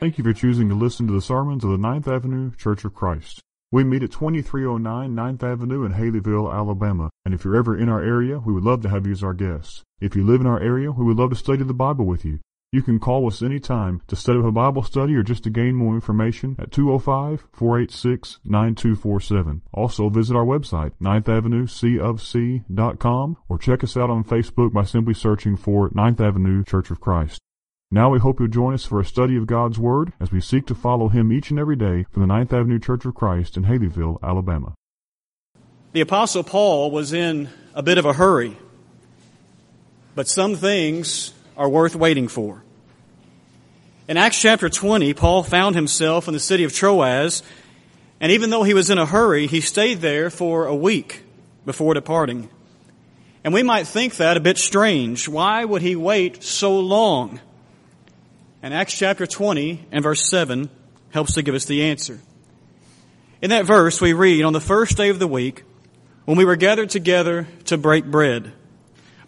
[0.00, 2.94] Thank you for choosing to listen to the sermons of the Ninth Avenue Church of
[2.94, 3.40] Christ.
[3.72, 8.02] We meet at 2309 9th Avenue in Haleyville, Alabama, and if you're ever in our
[8.02, 9.82] area, we would love to have you as our guest.
[10.00, 12.40] If you live in our area, we would love to study the Bible with you.
[12.74, 15.76] You can call us anytime to set up a Bible study or just to gain
[15.76, 19.60] more information at 205-486-9247.
[19.72, 21.68] Also visit our website, 9th Avenue
[23.48, 27.38] or check us out on Facebook by simply searching for 9th Avenue Church of Christ.
[27.92, 30.66] Now we hope you'll join us for a study of God's Word as we seek
[30.66, 33.66] to follow Him each and every day from the Ninth Avenue Church of Christ in
[33.66, 34.74] Haleyville, Alabama.
[35.92, 38.56] The Apostle Paul was in a bit of a hurry,
[40.16, 42.63] but some things are worth waiting for.
[44.06, 47.42] In Acts chapter 20, Paul found himself in the city of Troas,
[48.20, 51.22] and even though he was in a hurry, he stayed there for a week
[51.64, 52.50] before departing.
[53.44, 55.26] And we might think that a bit strange.
[55.26, 57.40] Why would he wait so long?
[58.62, 60.68] And Acts chapter 20 and verse 7
[61.10, 62.20] helps to give us the answer.
[63.40, 65.64] In that verse, we read, On the first day of the week,
[66.26, 68.52] when we were gathered together to break bread,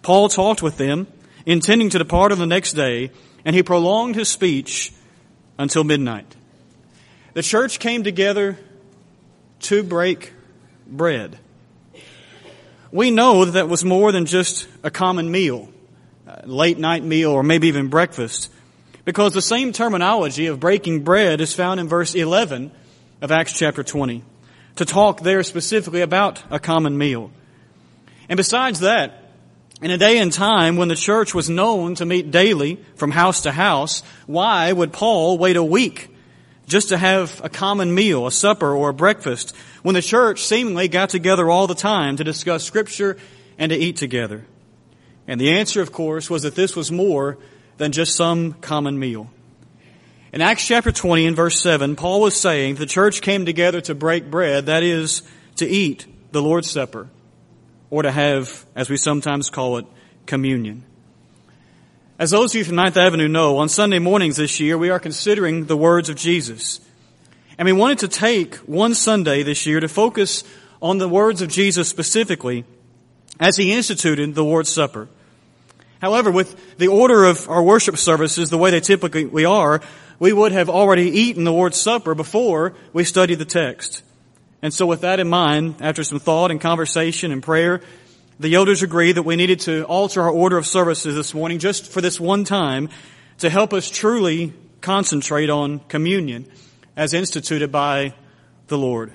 [0.02, 1.06] Paul talked with them,
[1.46, 3.10] intending to depart on the next day,
[3.46, 4.92] and he prolonged his speech
[5.56, 6.26] until midnight.
[7.32, 8.58] The church came together
[9.60, 10.32] to break
[10.86, 11.38] bread.
[12.90, 15.68] We know that that was more than just a common meal,
[16.26, 18.50] a late night meal, or maybe even breakfast.
[19.04, 22.72] Because the same terminology of breaking bread is found in verse 11
[23.22, 24.24] of Acts chapter 20.
[24.76, 27.30] To talk there specifically about a common meal.
[28.28, 29.25] And besides that,
[29.82, 33.42] in a day and time when the church was known to meet daily from house
[33.42, 36.08] to house, why would Paul wait a week
[36.66, 40.88] just to have a common meal, a supper or a breakfast, when the church seemingly
[40.88, 43.18] got together all the time to discuss scripture
[43.58, 44.46] and to eat together?
[45.28, 47.36] And the answer, of course, was that this was more
[47.76, 49.30] than just some common meal.
[50.32, 53.94] In Acts chapter 20 and verse 7, Paul was saying the church came together to
[53.94, 55.22] break bread, that is,
[55.56, 57.08] to eat the Lord's Supper,
[57.90, 59.86] or to have, as we sometimes call it,
[60.26, 60.84] communion.
[62.18, 64.98] As those of you from Ninth Avenue know, on Sunday mornings this year, we are
[64.98, 66.80] considering the words of Jesus.
[67.58, 70.44] And we wanted to take one Sunday this year to focus
[70.80, 72.64] on the words of Jesus specifically
[73.38, 75.08] as he instituted the Lord's Supper.
[76.00, 79.80] However, with the order of our worship services the way they typically we are,
[80.18, 84.02] we would have already eaten the Lord's Supper before we studied the text.
[84.66, 87.82] And so with that in mind, after some thought and conversation and prayer,
[88.40, 91.86] the elders agreed that we needed to alter our order of services this morning just
[91.86, 92.88] for this one time
[93.38, 96.50] to help us truly concentrate on communion
[96.96, 98.12] as instituted by
[98.66, 99.12] the Lord.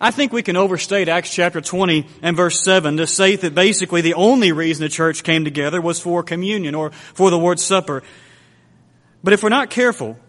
[0.00, 4.00] I think we can overstate Acts chapter 20 and verse 7 to say that basically
[4.00, 8.04] the only reason the church came together was for communion or for the Lord's Supper.
[9.24, 10.20] But if we're not careful,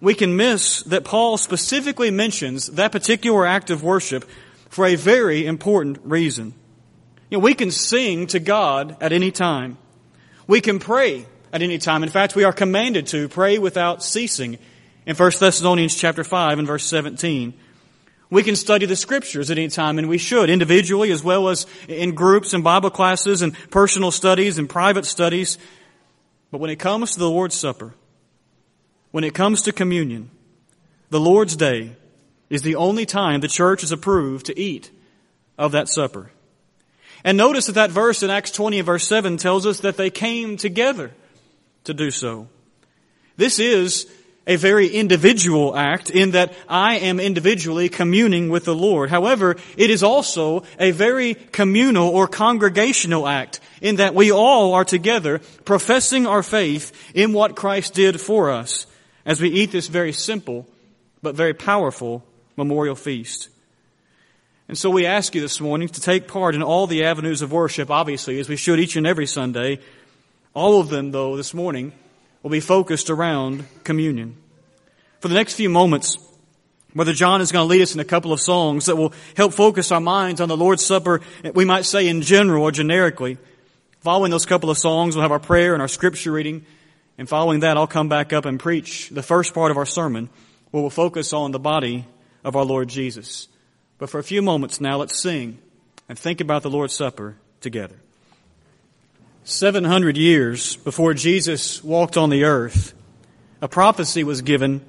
[0.00, 4.28] we can miss that Paul specifically mentions that particular act of worship
[4.68, 6.54] for a very important reason.
[7.30, 9.78] You know, we can sing to God at any time.
[10.46, 12.02] We can pray at any time.
[12.02, 14.58] In fact, we are commanded to pray without ceasing
[15.06, 17.54] in 1 Thessalonians chapter 5 and verse 17.
[18.30, 21.66] We can study the scriptures at any time, and we should, individually as well as
[21.88, 25.58] in groups and Bible classes and personal studies and private studies.
[26.52, 27.92] But when it comes to the Lord's Supper,
[29.10, 30.30] when it comes to communion,
[31.10, 31.96] the Lord's Day
[32.48, 34.90] is the only time the church is approved to eat
[35.58, 36.30] of that supper.
[37.24, 40.10] And notice that that verse in Acts 20 and verse 7 tells us that they
[40.10, 41.12] came together
[41.84, 42.48] to do so.
[43.36, 44.10] This is
[44.46, 49.10] a very individual act in that I am individually communing with the Lord.
[49.10, 54.84] However, it is also a very communal or congregational act in that we all are
[54.84, 58.86] together professing our faith in what Christ did for us
[59.24, 60.66] as we eat this very simple
[61.22, 62.24] but very powerful
[62.56, 63.48] memorial feast.
[64.68, 67.50] And so we ask you this morning to take part in all the avenues of
[67.50, 69.80] worship, obviously, as we should each and every Sunday.
[70.54, 71.92] All of them, though, this morning
[72.42, 74.36] will be focused around communion.
[75.20, 76.18] For the next few moments,
[76.94, 79.54] Brother John is going to lead us in a couple of songs that will help
[79.54, 81.20] focus our minds on the Lord's Supper,
[81.54, 83.38] we might say in general or generically.
[84.00, 86.64] Following those couple of songs, we'll have our prayer and our scripture reading.
[87.18, 90.30] And following that, I'll come back up and preach the first part of our sermon
[90.70, 92.06] where we'll focus on the body
[92.44, 93.48] of our Lord Jesus.
[93.98, 95.58] But for a few moments now, let's sing
[96.08, 97.96] and think about the Lord's Supper together.
[99.44, 102.94] 700 years before Jesus walked on the earth,
[103.60, 104.80] a prophecy was given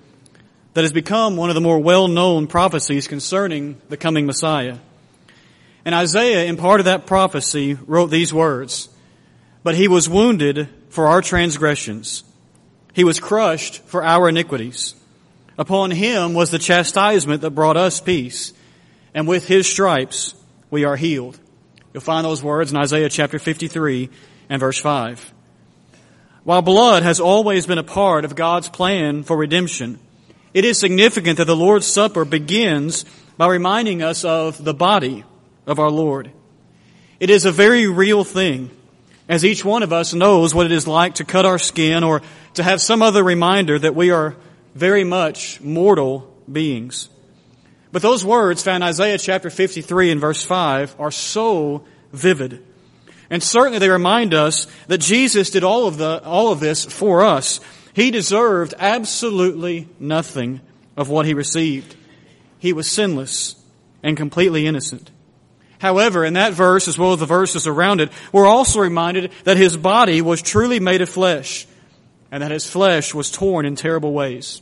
[0.73, 4.77] that has become one of the more well-known prophecies concerning the coming Messiah.
[5.83, 8.87] And Isaiah, in part of that prophecy, wrote these words,
[9.63, 12.23] But he was wounded for our transgressions.
[12.93, 14.93] He was crushed for our iniquities.
[15.57, 18.53] Upon him was the chastisement that brought us peace,
[19.13, 20.35] and with his stripes
[20.69, 21.39] we are healed.
[21.93, 24.09] You'll find those words in Isaiah chapter 53
[24.49, 25.33] and verse 5.
[26.43, 29.99] While blood has always been a part of God's plan for redemption,
[30.53, 33.05] it is significant that the Lord's Supper begins
[33.37, 35.23] by reminding us of the body
[35.65, 36.31] of our Lord.
[37.19, 38.71] It is a very real thing,
[39.31, 42.21] as each one of us knows what it is like to cut our skin or
[42.53, 44.35] to have some other reminder that we are
[44.75, 47.07] very much mortal beings.
[47.93, 52.61] But those words found in Isaiah chapter 53 and verse 5 are so vivid.
[53.29, 57.23] And certainly they remind us that Jesus did all of the, all of this for
[57.23, 57.61] us.
[57.93, 60.59] He deserved absolutely nothing
[60.97, 61.95] of what he received.
[62.59, 63.55] He was sinless
[64.03, 65.09] and completely innocent.
[65.81, 69.57] However, in that verse, as well as the verses around it, we're also reminded that
[69.57, 71.65] his body was truly made of flesh
[72.31, 74.61] and that his flesh was torn in terrible ways.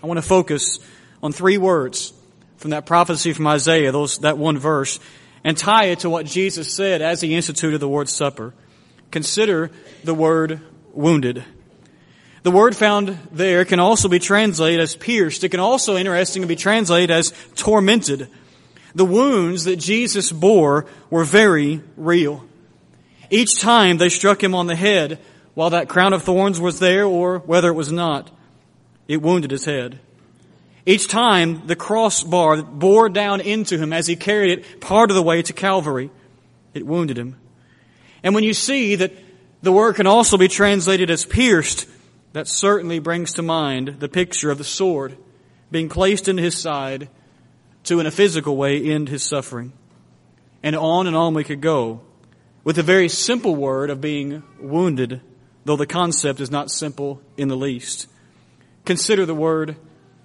[0.00, 0.78] I want to focus
[1.24, 2.12] on three words
[2.56, 5.00] from that prophecy from Isaiah, those, that one verse,
[5.42, 8.54] and tie it to what Jesus said as he instituted the Lord's Supper.
[9.10, 9.72] Consider
[10.04, 10.60] the word
[10.92, 11.42] wounded.
[12.44, 15.42] The word found there can also be translated as pierced.
[15.42, 18.28] It can also, interestingly, be translated as tormented.
[18.94, 22.44] The wounds that Jesus bore were very real.
[23.30, 25.18] Each time they struck him on the head,
[25.54, 28.30] while that crown of thorns was there or whether it was not,
[29.06, 29.98] it wounded his head.
[30.86, 35.22] Each time the crossbar bore down into him as he carried it part of the
[35.22, 36.10] way to Calvary,
[36.72, 37.36] it wounded him.
[38.22, 39.12] And when you see that
[39.62, 41.86] the word can also be translated as pierced,
[42.32, 45.16] that certainly brings to mind the picture of the sword
[45.70, 47.08] being placed into his side
[47.84, 49.72] to, in a physical way, end his suffering.
[50.62, 52.00] And on and on we could go
[52.64, 55.20] with the very simple word of being wounded,
[55.64, 58.08] though the concept is not simple in the least.
[58.84, 59.76] Consider the word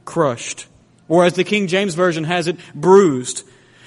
[0.05, 0.67] crushed.
[1.07, 3.43] Or as the King James Version has it, bruised.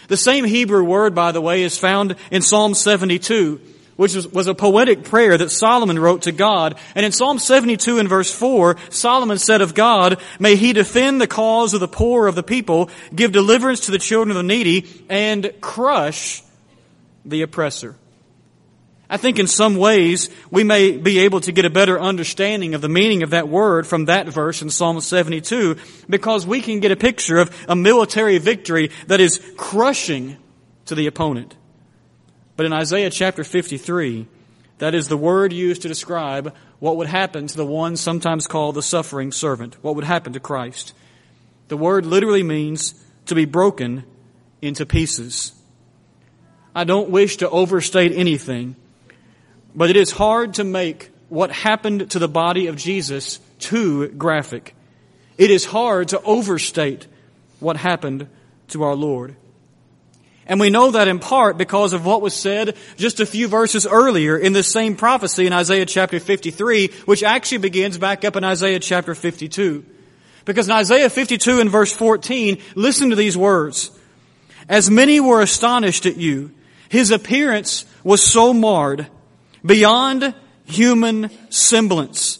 [0.08, 3.60] The same Hebrew word, by the way, is found in Psalm 72,
[3.96, 6.78] which was a poetic prayer that Solomon wrote to God.
[6.94, 11.26] And in Psalm 72 and verse 4, Solomon said of God, May he defend the
[11.26, 15.04] cause of the poor of the people, give deliverance to the children of the needy,
[15.08, 16.42] and crush
[17.24, 17.96] the oppressor.
[19.08, 22.80] I think in some ways we may be able to get a better understanding of
[22.80, 25.76] the meaning of that word from that verse in Psalm 72
[26.10, 30.36] because we can get a picture of a military victory that is crushing
[30.86, 31.54] to the opponent.
[32.56, 34.26] But in Isaiah chapter 53,
[34.78, 38.74] that is the word used to describe what would happen to the one sometimes called
[38.74, 40.92] the suffering servant, what would happen to Christ.
[41.68, 42.94] The word literally means
[43.26, 44.04] to be broken
[44.62, 45.52] into pieces.
[46.74, 48.76] I don't wish to overstate anything,
[49.74, 54.74] but it is hard to make what happened to the body of Jesus too graphic.
[55.38, 57.06] It is hard to overstate
[57.60, 58.28] what happened
[58.68, 59.36] to our Lord.
[60.46, 63.86] And we know that in part because of what was said just a few verses
[63.86, 68.44] earlier in this same prophecy in Isaiah chapter 53, which actually begins back up in
[68.44, 69.84] Isaiah chapter 52.
[70.44, 73.90] Because in Isaiah 52 and verse 14, listen to these words.
[74.68, 76.52] As many were astonished at you,
[76.88, 79.08] his appearance was so marred
[79.64, 80.32] beyond
[80.64, 82.38] human semblance,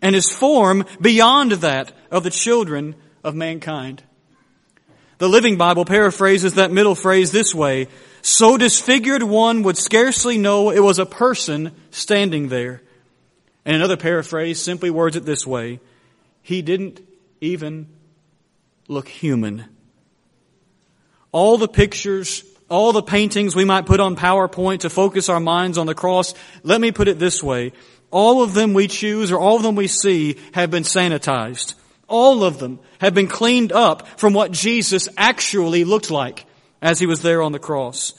[0.00, 2.94] and his form beyond that of the children
[3.24, 4.02] of mankind.
[5.22, 7.86] The Living Bible paraphrases that middle phrase this way,
[8.22, 12.82] so disfigured one would scarcely know it was a person standing there.
[13.64, 15.78] And another paraphrase simply words it this way,
[16.42, 17.02] he didn't
[17.40, 17.86] even
[18.88, 19.66] look human.
[21.30, 25.78] All the pictures all the paintings we might put on PowerPoint to focus our minds
[25.78, 27.72] on the cross, let me put it this way.
[28.10, 31.74] All of them we choose or all of them we see have been sanitized.
[32.12, 36.44] All of them have been cleaned up from what Jesus actually looked like
[36.82, 38.12] as he was there on the cross.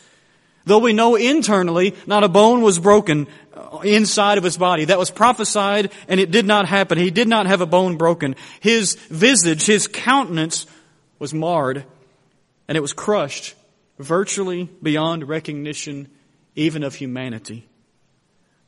[0.66, 4.86] Though we know internally not a bone was broken uh, inside of his body.
[4.86, 6.98] That was prophesied and it did not happen.
[6.98, 8.36] He did not have a bone broken.
[8.62, 10.66] His visage, his countenance
[11.20, 11.86] was marred
[12.68, 13.54] and it was crushed
[14.00, 16.10] virtually beyond recognition
[16.56, 17.68] even of humanity.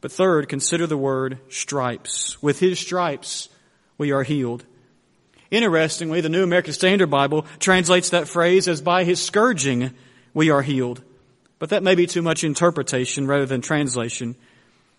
[0.01, 2.39] But third, consider the word stripes.
[2.44, 3.50] With his stripes,
[3.98, 4.65] we are healed.
[5.51, 9.91] Interestingly, the New American Standard Bible translates that phrase as by his scourging,
[10.33, 11.03] we are healed.
[11.59, 14.35] But that may be too much interpretation rather than translation.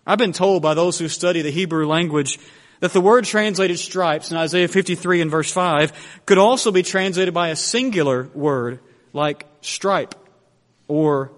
[0.05, 2.39] I've been told by those who study the Hebrew language
[2.79, 7.33] that the word translated stripes in Isaiah 53 and verse 5 could also be translated
[7.33, 8.79] by a singular word
[9.13, 10.15] like stripe
[10.87, 11.31] or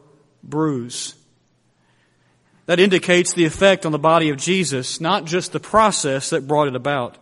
[0.43, 1.15] bruise.
[2.65, 6.67] That indicates the effect on the body of Jesus, not just the process that brought
[6.67, 7.17] it about.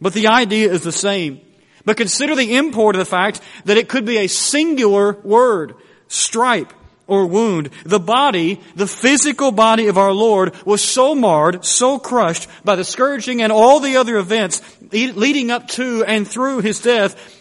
[0.00, 1.40] But the idea is the same.
[1.84, 5.74] But consider the import of the fact that it could be a singular word,
[6.08, 6.72] stripe
[7.06, 7.70] or wound.
[7.84, 12.84] The body, the physical body of our Lord was so marred, so crushed by the
[12.84, 14.60] scourging and all the other events
[14.90, 17.34] leading up to and through his death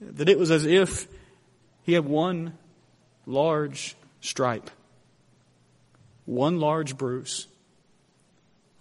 [0.00, 1.06] that it was as if
[1.84, 2.58] he had one
[3.24, 4.70] large stripe,
[6.24, 7.46] one large bruise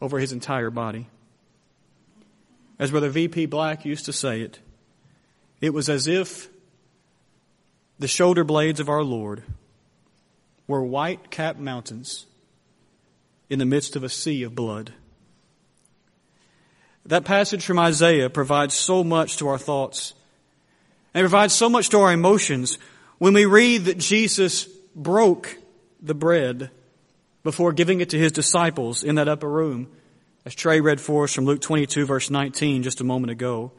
[0.02, 1.08] over his entire body.
[2.78, 3.46] As Brother V.P.
[3.46, 4.60] Black used to say it,
[5.62, 6.50] it was as if
[7.98, 9.44] the shoulder blades of our Lord
[10.68, 12.26] were white capped mountains
[13.50, 14.92] in the midst of a sea of blood.
[17.06, 20.14] That passage from Isaiah provides so much to our thoughts
[21.14, 22.78] and provides so much to our emotions
[23.20, 24.66] when we read that Jesus
[24.96, 25.58] broke
[26.02, 26.72] the bread
[27.44, 29.88] before giving it to his disciples in that upper room,
[30.46, 33.72] as Trey read for us from Luke 22 verse 19 just a moment ago.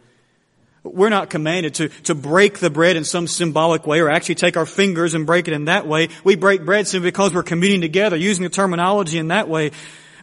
[0.82, 4.56] We're not commanded to, to break the bread in some symbolic way or actually take
[4.56, 6.08] our fingers and break it in that way.
[6.22, 9.72] We break bread simply because we're communing together, using the terminology in that way.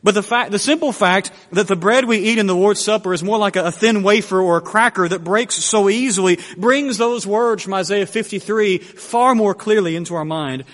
[0.04, 3.14] But the fact, the simple fact that the bread we eat in the Lord's Supper
[3.14, 6.98] is more like a, a thin wafer or a cracker that breaks so easily brings
[6.98, 10.66] those words from Isaiah 53 far more clearly into our mind.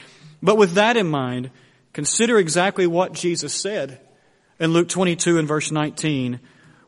[0.42, 1.52] But with that in mind,
[1.94, 4.00] consider exactly what Jesus said
[4.60, 6.40] in Luke 22 and verse 19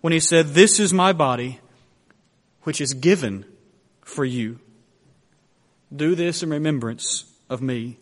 [0.01, 1.60] when he said, This is my body
[2.63, 3.46] which is given
[4.01, 4.60] for you.
[5.94, 7.98] Do this in remembrance of me.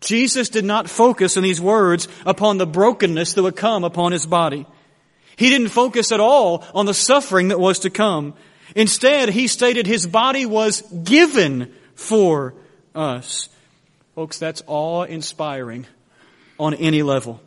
[0.00, 4.26] Jesus did not focus in these words upon the brokenness that would come upon his
[4.26, 4.66] body.
[5.36, 8.34] He didn't focus at all on the suffering that was to come.
[8.74, 12.54] Instead, he stated his body was given for
[12.94, 13.48] us.
[14.14, 15.86] Folks, that's awe inspiring
[16.58, 17.40] on any level.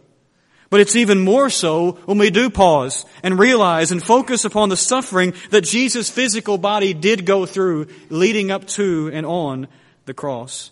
[0.69, 4.77] But it's even more so when we do pause and realize and focus upon the
[4.77, 9.67] suffering that Jesus' physical body did go through leading up to and on
[10.05, 10.71] the cross.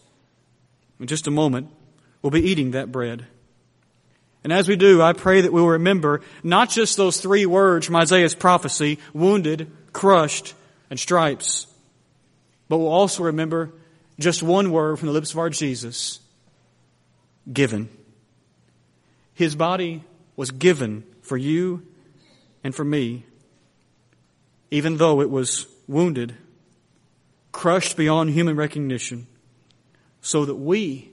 [0.99, 1.69] In just a moment,
[2.21, 3.27] we'll be eating that bread.
[4.43, 7.85] And as we do, I pray that we will remember not just those three words
[7.85, 10.53] from Isaiah's prophecy, wounded, crushed,
[10.89, 11.67] and stripes,
[12.67, 13.71] but we'll also remember
[14.19, 16.19] just one word from the lips of our Jesus,
[17.51, 17.89] given.
[19.33, 20.03] His body
[20.35, 21.85] was given for you
[22.63, 23.25] and for me,
[24.71, 26.35] even though it was wounded,
[27.51, 29.27] crushed beyond human recognition,
[30.21, 31.09] so that we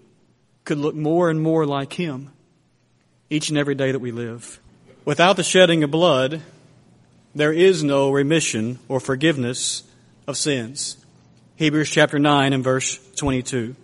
[0.64, 2.30] could look more and more like Him
[3.28, 4.60] each and every day that we live.
[5.04, 6.42] Without the shedding of blood,
[7.34, 9.82] there is no remission or forgiveness
[10.26, 10.96] of sins.
[11.56, 13.76] Hebrews chapter 9 and verse 22.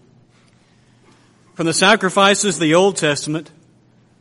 [1.55, 3.51] From the sacrifices of the Old Testament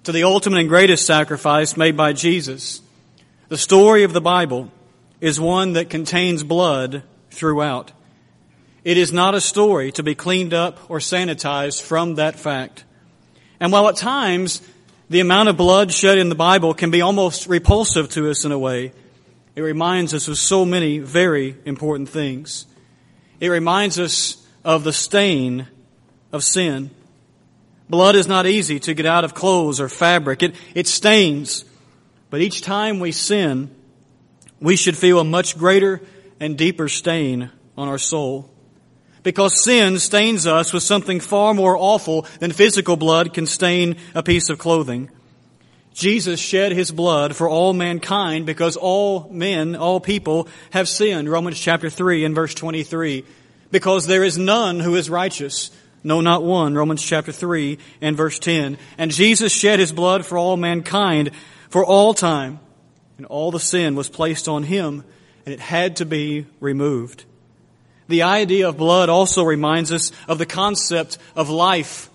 [0.06, 2.80] to the ultimate and greatest sacrifice made by Jesus,
[3.48, 4.72] the story of the Bible
[5.20, 7.92] is one that contains blood throughout.
[8.84, 12.84] It is not a story to be cleaned up or sanitized from that fact.
[13.60, 14.62] And while at times
[15.10, 18.52] the amount of blood shed in the Bible can be almost repulsive to us in
[18.52, 18.92] a way,
[19.56, 22.68] it reminds us of so many very important things.
[23.40, 25.68] It reminds us of the stain
[26.32, 26.92] of sin.
[27.90, 30.42] Blood is not easy to get out of clothes or fabric.
[30.42, 31.66] It, it stains.
[32.30, 33.70] But each time we sin,
[34.60, 36.02] we should feel a much greater
[36.40, 38.50] and deeper stain on our soul
[39.26, 44.22] because sin stains us with something far more awful than physical blood can stain a
[44.22, 45.10] piece of clothing.
[45.96, 51.28] Jesus shed his blood for all mankind because all men, all people have sinned.
[51.28, 53.26] Romans chapter 3 and verse 23.
[53.72, 55.72] Because there is none who is righteous.
[56.06, 56.76] No, not one.
[56.76, 58.78] Romans chapter 3 and verse 10.
[59.00, 61.32] And Jesus shed his blood for all mankind
[61.70, 62.60] for all time.
[63.18, 65.04] And all the sin was placed on him
[65.46, 67.26] and it had to be removed.
[68.08, 72.08] The idea of blood also reminds us of the concept of life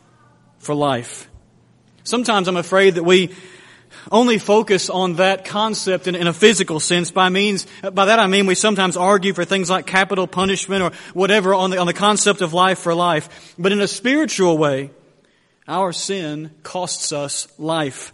[0.61, 1.29] for life.
[2.05, 3.35] Sometimes I'm afraid that we
[4.11, 7.11] only focus on that concept in, in, a physical sense.
[7.11, 10.93] By means, by that I mean we sometimes argue for things like capital punishment or
[11.15, 13.55] whatever on the, on the concept of life for life.
[13.59, 14.91] But in a spiritual way,
[15.69, 18.13] our sin costs us life.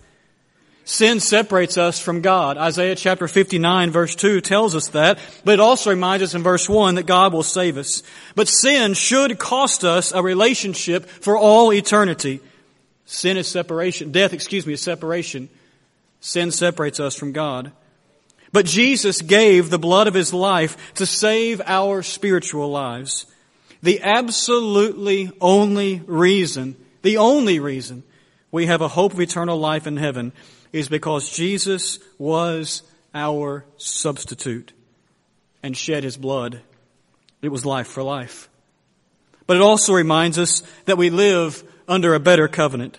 [0.84, 2.56] Sin separates us from God.
[2.56, 6.68] Isaiah chapter 59 verse 2 tells us that, but it also reminds us in verse
[6.68, 8.04] 1 that God will save us.
[8.36, 12.40] But sin should cost us a relationship for all eternity.
[13.04, 14.12] Sin is separation.
[14.12, 15.48] Death, excuse me, is separation.
[16.26, 17.70] Sin separates us from God.
[18.50, 23.26] But Jesus gave the blood of his life to save our spiritual lives.
[23.80, 28.02] The absolutely only reason, the only reason
[28.50, 30.32] we have a hope of eternal life in heaven
[30.72, 32.82] is because Jesus was
[33.14, 34.72] our substitute
[35.62, 36.60] and shed his blood.
[37.40, 38.48] It was life for life.
[39.46, 42.98] But it also reminds us that we live under a better covenant.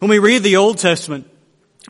[0.00, 1.30] When we read the Old Testament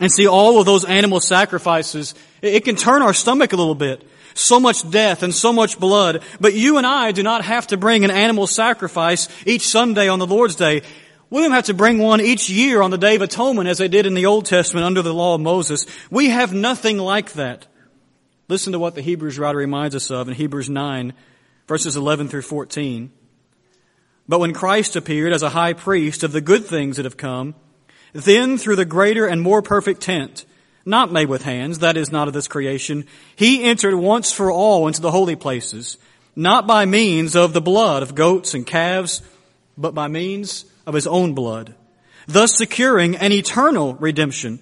[0.01, 4.09] and see all of those animal sacrifices, it can turn our stomach a little bit.
[4.35, 6.23] So much death and so much blood.
[6.41, 10.21] But you and I do not have to bring an animal sacrifice each Sunday on
[10.21, 10.83] the Lord's Day.
[11.31, 13.89] We don't have to bring one each year on the Day of Atonement as they
[13.89, 15.87] did in the Old Testament under the law of Moses.
[16.11, 17.67] We have nothing like that.
[18.47, 21.13] Listen to what the Hebrews writer reminds us of in Hebrews 9
[21.69, 23.13] verses 11 through 14.
[24.27, 27.55] But when Christ appeared as a high priest of the good things that have come,
[28.13, 30.45] then through the greater and more perfect tent,
[30.85, 33.05] not made with hands, that is not of this creation,
[33.37, 35.99] he entered once for all into the holy places,
[36.35, 39.23] not by means of the blood of goats and calves,
[39.77, 41.75] but by means of his own blood,
[42.27, 44.61] thus securing an eternal redemption.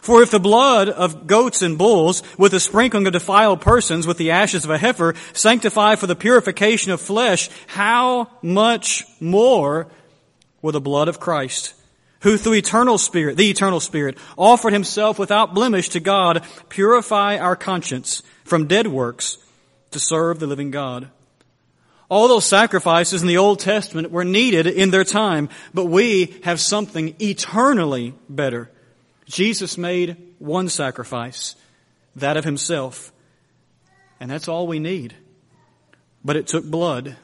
[0.00, 4.16] For if the blood of goats and bulls, with the sprinkling of defiled persons, with
[4.16, 9.88] the ashes of a heifer, sanctify for the purification of flesh, how much more
[10.62, 11.74] will the blood of Christ,
[12.20, 17.56] who through eternal spirit, the eternal spirit, offered himself without blemish to God, purify our
[17.56, 19.38] conscience from dead works
[19.90, 21.10] to serve the living God.
[22.10, 26.60] All those sacrifices in the Old Testament were needed in their time, but we have
[26.60, 28.70] something eternally better.
[29.26, 31.54] Jesus made one sacrifice,
[32.16, 33.12] that of himself.
[34.20, 35.14] And that's all we need.
[36.24, 37.16] But it took blood,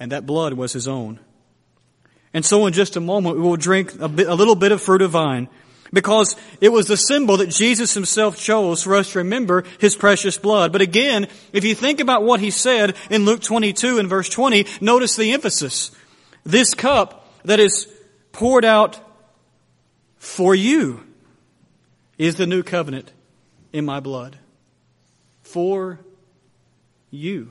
[0.00, 1.20] and that blood was his own.
[2.34, 4.80] And so in just a moment, we will drink a, bit, a little bit of
[4.80, 5.48] fruit of vine
[5.92, 10.38] because it was the symbol that Jesus himself chose for us to remember his precious
[10.38, 10.72] blood.
[10.72, 14.66] But again, if you think about what he said in Luke 22 and verse 20,
[14.80, 15.90] notice the emphasis.
[16.44, 17.86] This cup that is
[18.32, 18.98] poured out
[20.16, 21.04] for you
[22.16, 23.12] is the new covenant
[23.72, 24.38] in my blood.
[25.42, 26.00] For
[27.10, 27.50] you.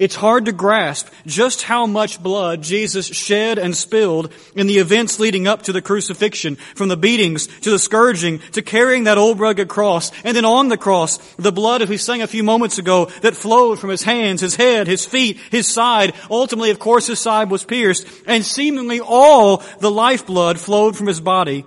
[0.00, 5.20] It's hard to grasp just how much blood Jesus shed and spilled in the events
[5.20, 9.38] leading up to the crucifixion, from the beatings to the scourging to carrying that old
[9.38, 12.78] rugged cross, and then on the cross, the blood, as we sang a few moments
[12.78, 16.14] ago, that flowed from his hands, his head, his feet, his side.
[16.30, 21.20] Ultimately, of course, his side was pierced, and seemingly all the lifeblood flowed from his
[21.20, 21.66] body.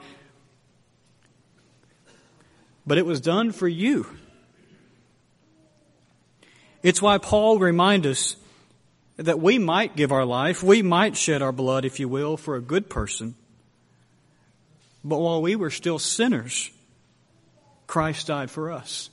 [2.88, 4.08] But it was done for you.
[6.84, 8.36] It's why Paul reminds us
[9.18, 12.56] that we might give our life, we might shed our blood, if you will, for
[12.56, 13.36] a good person.
[15.04, 16.72] But while we were still sinners,
[17.88, 19.10] Christ died for us.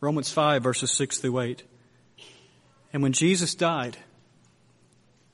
[0.00, 1.62] Romans 5 verses 6 through 8.
[2.92, 3.96] And when Jesus died,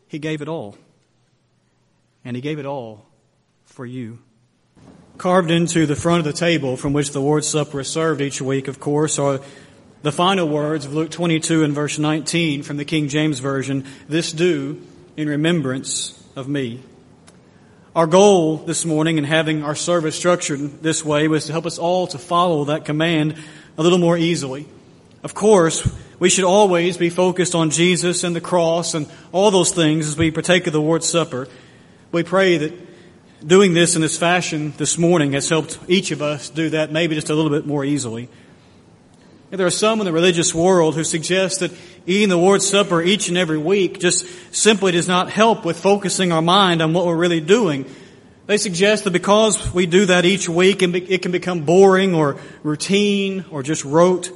[0.09, 0.77] He gave it all.
[2.25, 3.07] And He gave it all
[3.65, 4.19] for you.
[5.19, 8.41] Carved into the front of the table from which the Lord's Supper is served each
[8.41, 9.41] week, of course, are
[10.03, 14.33] the final words of Luke 22 and verse 19 from the King James Version, this
[14.33, 14.81] do
[15.17, 16.81] in remembrance of me.
[17.95, 21.79] Our goal this morning in having our service structured this way was to help us
[21.79, 23.37] all to follow that command
[23.77, 24.67] a little more easily.
[25.23, 25.87] Of course,
[26.19, 30.17] we should always be focused on Jesus and the cross and all those things as
[30.17, 31.47] we partake of the Lord's Supper.
[32.11, 36.49] We pray that doing this in this fashion this morning has helped each of us
[36.49, 38.31] do that maybe just a little bit more easily.
[39.51, 41.73] There are some in the religious world who suggest that
[42.07, 46.31] eating the Lord's Supper each and every week just simply does not help with focusing
[46.31, 47.85] our mind on what we're really doing.
[48.47, 53.45] They suggest that because we do that each week, it can become boring or routine
[53.51, 54.31] or just rote.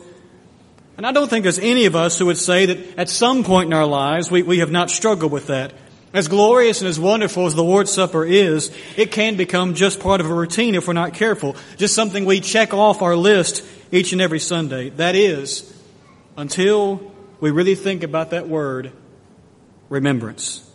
[0.96, 3.68] And I don't think there's any of us who would say that at some point
[3.68, 5.72] in our lives we, we have not struggled with that.
[6.12, 10.20] As glorious and as wonderful as the Lord's Supper is, it can become just part
[10.20, 11.56] of a routine if we're not careful.
[11.76, 14.90] Just something we check off our list each and every Sunday.
[14.90, 15.72] That is,
[16.36, 18.90] until we really think about that word,
[19.88, 20.68] remembrance.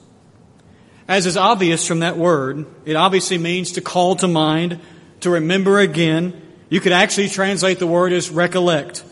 [1.05, 4.79] As is obvious from that word, it obviously means to call to mind,
[5.19, 6.41] to remember again.
[6.69, 9.03] You could actually translate the word as recollect.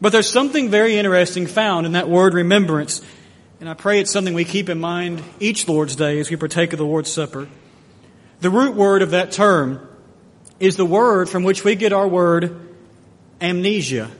[0.00, 3.02] But there's something very interesting found in that word remembrance.
[3.60, 6.72] And I pray it's something we keep in mind each Lord's Day as we partake
[6.72, 7.46] of the Lord's Supper.
[8.40, 9.86] The root word of that term
[10.58, 12.67] is the word from which we get our word
[13.40, 14.10] amnesia.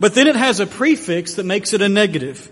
[0.00, 2.50] But then it has a prefix that makes it a negative.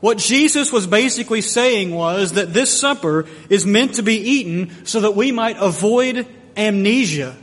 [0.00, 5.00] What Jesus was basically saying was that this supper is meant to be eaten so
[5.00, 7.36] that we might avoid amnesia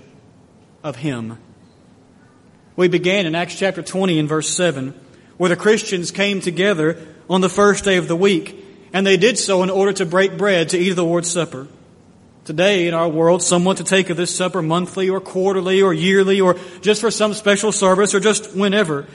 [0.84, 1.38] of Him.
[2.76, 4.93] We began in Acts chapter 20 and verse 7,
[5.38, 8.56] where the Christians came together on the first day of the week,
[8.93, 11.67] and they did so in order to break bread to eat of the Lord's Supper.
[12.47, 16.39] Today in our world, someone to take of this supper monthly or quarterly or yearly
[16.39, 19.05] or just for some special service or just whenever.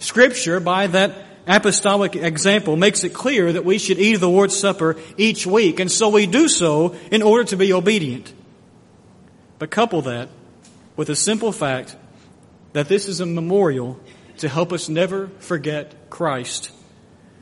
[0.00, 1.14] Scripture, by that
[1.46, 5.78] apostolic example, makes it clear that we should eat of the Lord's Supper each week,
[5.78, 8.32] and so we do so in order to be obedient.
[9.60, 10.28] But couple that
[10.96, 11.94] with the simple fact
[12.72, 14.00] that this is a memorial
[14.38, 16.72] to help us never forget Christ,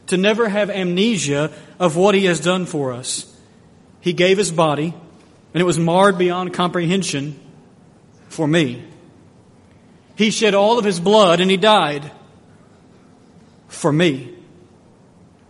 [0.09, 3.35] to never have amnesia of what He has done for us.
[4.03, 4.93] He gave His body,
[5.55, 7.39] and it was marred beyond comprehension
[8.29, 8.85] for me.
[10.17, 12.11] He shed all of his blood and he died
[13.69, 14.35] for me.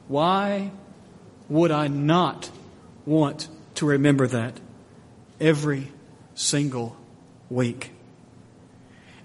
[0.09, 0.71] Why
[1.49, 2.51] would I not
[3.07, 4.61] want to remember that
[5.41, 5.89] every
[6.35, 6.97] single
[7.51, 7.93] week?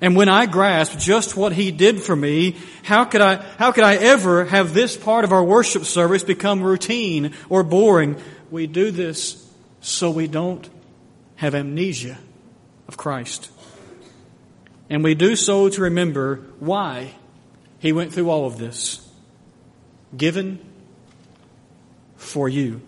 [0.01, 3.85] And when I grasp just what he did for me, how could I, how could
[3.85, 8.17] I ever have this part of our worship service become routine or boring?
[8.51, 9.42] We do this
[9.83, 10.69] so we don't
[11.35, 12.17] have amnesia
[12.87, 13.51] of Christ.
[14.89, 17.11] And we do so to remember why
[17.79, 19.07] he went through all of this.
[20.15, 20.59] Given
[22.15, 22.81] for you.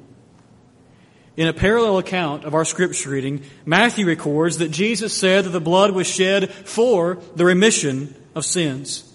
[1.35, 5.59] In a parallel account of our scripture reading, Matthew records that Jesus said that the
[5.59, 9.11] blood was shed for the remission of sins.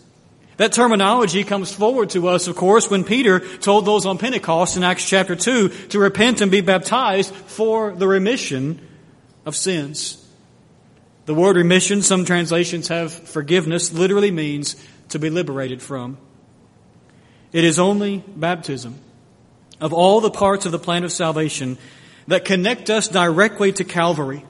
[0.60, 4.84] That terminology comes forward to us, of course, when Peter told those on Pentecost in
[4.84, 8.78] Acts chapter 2 to repent and be baptized for the remission
[9.46, 10.22] of sins.
[11.24, 14.76] The word remission, some translations have forgiveness, literally means
[15.08, 16.18] to be liberated from.
[17.52, 18.96] It is only baptism
[19.80, 21.78] of all the parts of the plan of salvation
[22.26, 24.44] that connect us directly to Calvary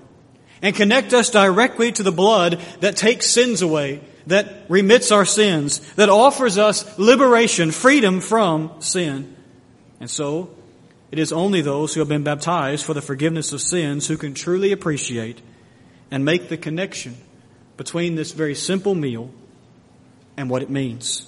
[0.63, 5.81] and connect us directly to the blood that takes sins away, that remits our sins,
[5.95, 9.37] that offers us liberation, freedom from sin.
[10.01, 10.55] And so,
[11.11, 14.35] it is only those who have been baptized for the forgiveness of sins who can
[14.35, 15.41] truly appreciate
[16.11, 17.17] and make the connection
[17.77, 19.31] between this very simple meal
[20.37, 21.27] and what it means.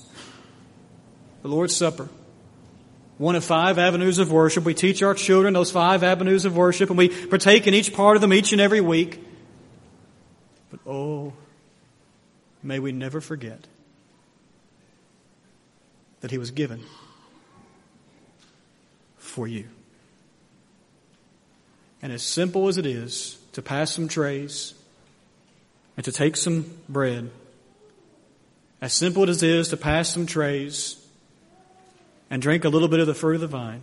[1.42, 2.08] The Lord's Supper
[3.22, 4.64] one of five avenues of worship.
[4.64, 8.16] We teach our children those five avenues of worship and we partake in each part
[8.16, 9.24] of them each and every week.
[10.72, 11.32] But oh,
[12.64, 13.68] may we never forget
[16.20, 16.82] that He was given
[19.18, 19.68] for you.
[22.02, 24.74] And as simple as it is to pass some trays
[25.96, 27.30] and to take some bread,
[28.80, 31.01] as simple as it is to pass some trays
[32.32, 33.82] and drink a little bit of the fruit of the vine,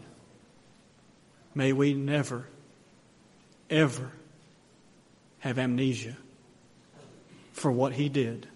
[1.53, 2.47] may we never,
[3.69, 4.11] ever
[5.37, 6.17] have amnesia
[7.53, 8.47] for what He did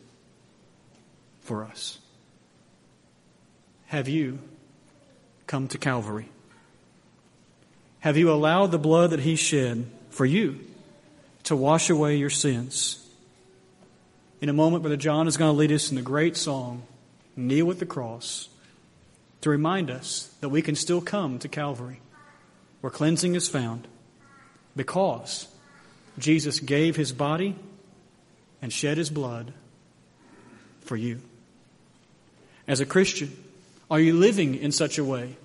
[1.42, 2.00] for us.
[3.86, 4.40] Have you
[5.46, 6.30] come to Calvary?
[8.00, 10.60] Have you allowed the blood that He shed for you
[11.44, 13.08] to wash away your sins?
[14.42, 16.82] In a moment, Brother John is going to lead us in the great song,
[17.36, 18.50] Kneel at the Cross
[19.44, 22.00] to remind us that we can still come to Calvary
[22.80, 23.86] where cleansing is found
[24.74, 25.50] because
[26.18, 27.54] Jesus gave his body
[28.62, 29.52] and shed his blood
[30.80, 31.20] for you.
[32.70, 33.36] As a Christian,
[33.92, 35.36] are you living in such a way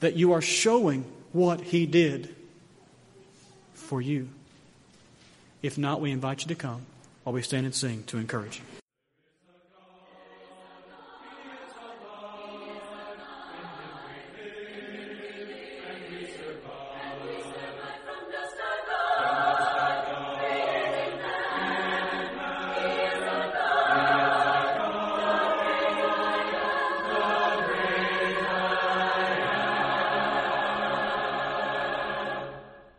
[0.00, 2.34] that you are showing what he did
[3.74, 4.30] for you?
[5.60, 6.86] If not, we invite you to come
[7.24, 8.87] while we stand and sing to encourage you.